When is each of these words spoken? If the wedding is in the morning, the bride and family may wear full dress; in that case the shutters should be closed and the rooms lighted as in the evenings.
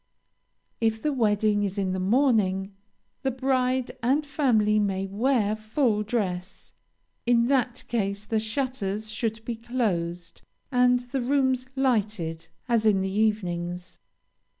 If 0.79 0.99
the 0.99 1.13
wedding 1.13 1.61
is 1.61 1.77
in 1.77 1.93
the 1.93 1.99
morning, 1.99 2.73
the 3.21 3.29
bride 3.29 3.91
and 4.01 4.25
family 4.25 4.79
may 4.79 5.05
wear 5.05 5.55
full 5.55 6.01
dress; 6.01 6.73
in 7.27 7.45
that 7.49 7.83
case 7.87 8.25
the 8.25 8.39
shutters 8.39 9.11
should 9.11 9.45
be 9.45 9.55
closed 9.55 10.41
and 10.71 11.01
the 11.01 11.21
rooms 11.21 11.67
lighted 11.75 12.47
as 12.67 12.83
in 12.83 13.01
the 13.01 13.11
evenings. 13.11 13.99